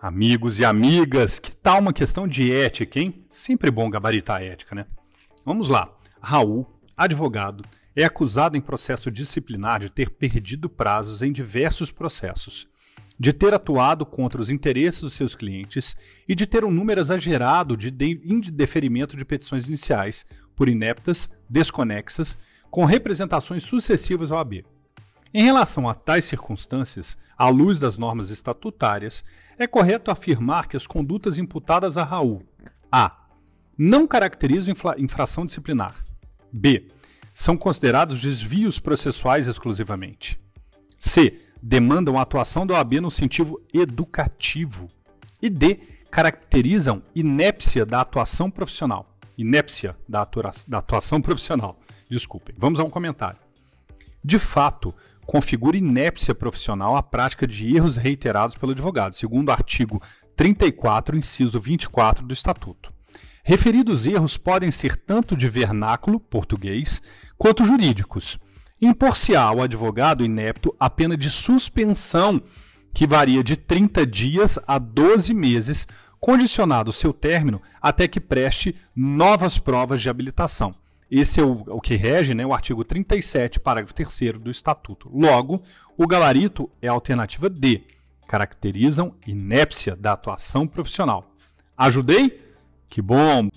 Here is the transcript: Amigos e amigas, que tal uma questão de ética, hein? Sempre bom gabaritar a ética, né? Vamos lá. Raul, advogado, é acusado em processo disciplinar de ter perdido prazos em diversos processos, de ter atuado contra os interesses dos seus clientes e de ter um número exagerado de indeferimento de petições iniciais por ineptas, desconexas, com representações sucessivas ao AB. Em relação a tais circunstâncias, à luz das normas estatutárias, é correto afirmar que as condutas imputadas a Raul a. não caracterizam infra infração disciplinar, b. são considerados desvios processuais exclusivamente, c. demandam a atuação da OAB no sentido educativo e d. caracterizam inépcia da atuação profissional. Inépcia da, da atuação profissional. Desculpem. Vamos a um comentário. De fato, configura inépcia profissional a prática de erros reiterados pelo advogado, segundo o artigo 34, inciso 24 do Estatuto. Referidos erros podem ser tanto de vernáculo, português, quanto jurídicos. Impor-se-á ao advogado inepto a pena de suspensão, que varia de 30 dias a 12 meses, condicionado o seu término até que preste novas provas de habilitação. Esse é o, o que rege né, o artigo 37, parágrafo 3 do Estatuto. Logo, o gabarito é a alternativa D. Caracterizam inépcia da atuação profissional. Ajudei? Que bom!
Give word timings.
Amigos 0.00 0.60
e 0.60 0.64
amigas, 0.64 1.40
que 1.40 1.50
tal 1.56 1.80
uma 1.80 1.92
questão 1.92 2.28
de 2.28 2.52
ética, 2.52 3.00
hein? 3.00 3.26
Sempre 3.28 3.68
bom 3.68 3.90
gabaritar 3.90 4.40
a 4.40 4.44
ética, 4.44 4.72
né? 4.72 4.86
Vamos 5.44 5.68
lá. 5.68 5.92
Raul, 6.20 6.64
advogado, 6.96 7.64
é 7.96 8.04
acusado 8.04 8.56
em 8.56 8.60
processo 8.60 9.10
disciplinar 9.10 9.80
de 9.80 9.90
ter 9.90 10.10
perdido 10.10 10.70
prazos 10.70 11.20
em 11.20 11.32
diversos 11.32 11.90
processos, 11.90 12.68
de 13.18 13.32
ter 13.32 13.52
atuado 13.52 14.06
contra 14.06 14.40
os 14.40 14.50
interesses 14.50 15.00
dos 15.00 15.14
seus 15.14 15.34
clientes 15.34 15.96
e 16.28 16.34
de 16.36 16.46
ter 16.46 16.64
um 16.64 16.70
número 16.70 17.00
exagerado 17.00 17.76
de 17.76 17.92
indeferimento 18.24 19.16
de 19.16 19.24
petições 19.24 19.66
iniciais 19.66 20.24
por 20.54 20.68
ineptas, 20.68 21.28
desconexas, 21.50 22.38
com 22.70 22.84
representações 22.84 23.64
sucessivas 23.64 24.30
ao 24.30 24.38
AB. 24.38 24.64
Em 25.32 25.42
relação 25.42 25.88
a 25.88 25.94
tais 25.94 26.24
circunstâncias, 26.24 27.18
à 27.36 27.48
luz 27.48 27.80
das 27.80 27.98
normas 27.98 28.30
estatutárias, 28.30 29.24
é 29.58 29.66
correto 29.66 30.10
afirmar 30.10 30.66
que 30.66 30.76
as 30.76 30.86
condutas 30.86 31.38
imputadas 31.38 31.98
a 31.98 32.04
Raul 32.04 32.42
a. 32.90 33.14
não 33.76 34.06
caracterizam 34.06 34.72
infra 34.72 34.94
infração 34.98 35.44
disciplinar, 35.44 36.02
b. 36.50 36.88
são 37.34 37.56
considerados 37.56 38.20
desvios 38.20 38.80
processuais 38.80 39.46
exclusivamente, 39.46 40.40
c. 40.96 41.38
demandam 41.62 42.18
a 42.18 42.22
atuação 42.22 42.66
da 42.66 42.74
OAB 42.74 42.94
no 42.94 43.10
sentido 43.10 43.62
educativo 43.74 44.88
e 45.42 45.50
d. 45.50 45.80
caracterizam 46.10 47.02
inépcia 47.14 47.84
da 47.84 48.00
atuação 48.00 48.50
profissional. 48.50 49.14
Inépcia 49.36 49.96
da, 50.08 50.26
da 50.66 50.78
atuação 50.78 51.20
profissional. 51.22 51.78
Desculpem. 52.08 52.56
Vamos 52.58 52.80
a 52.80 52.84
um 52.84 52.90
comentário. 52.90 53.38
De 54.24 54.38
fato, 54.38 54.92
configura 55.28 55.76
inépcia 55.76 56.34
profissional 56.34 56.96
a 56.96 57.02
prática 57.02 57.46
de 57.46 57.76
erros 57.76 57.98
reiterados 57.98 58.56
pelo 58.56 58.72
advogado, 58.72 59.12
segundo 59.12 59.50
o 59.50 59.52
artigo 59.52 60.00
34, 60.34 61.18
inciso 61.18 61.60
24 61.60 62.26
do 62.26 62.32
Estatuto. 62.32 62.90
Referidos 63.44 64.06
erros 64.06 64.38
podem 64.38 64.70
ser 64.70 64.96
tanto 64.96 65.36
de 65.36 65.46
vernáculo, 65.46 66.18
português, 66.18 67.02
quanto 67.36 67.62
jurídicos. 67.62 68.38
Impor-se-á 68.80 69.42
ao 69.42 69.60
advogado 69.60 70.24
inepto 70.24 70.74
a 70.80 70.88
pena 70.88 71.14
de 71.14 71.28
suspensão, 71.28 72.40
que 72.94 73.06
varia 73.06 73.44
de 73.44 73.54
30 73.54 74.06
dias 74.06 74.58
a 74.66 74.78
12 74.78 75.34
meses, 75.34 75.86
condicionado 76.18 76.88
o 76.88 76.94
seu 76.94 77.12
término 77.12 77.60
até 77.82 78.08
que 78.08 78.18
preste 78.18 78.74
novas 78.96 79.58
provas 79.58 80.00
de 80.00 80.08
habilitação. 80.08 80.74
Esse 81.10 81.40
é 81.40 81.42
o, 81.42 81.64
o 81.66 81.80
que 81.80 81.96
rege 81.96 82.34
né, 82.34 82.44
o 82.44 82.52
artigo 82.52 82.84
37, 82.84 83.60
parágrafo 83.60 83.94
3 83.94 84.38
do 84.38 84.50
Estatuto. 84.50 85.10
Logo, 85.12 85.62
o 85.96 86.06
gabarito 86.06 86.70
é 86.82 86.88
a 86.88 86.92
alternativa 86.92 87.48
D. 87.48 87.82
Caracterizam 88.26 89.14
inépcia 89.26 89.96
da 89.96 90.12
atuação 90.12 90.66
profissional. 90.66 91.34
Ajudei? 91.76 92.46
Que 92.88 93.00
bom! 93.00 93.48